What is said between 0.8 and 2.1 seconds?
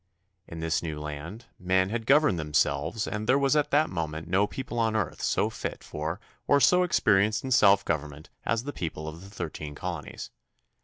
new land men had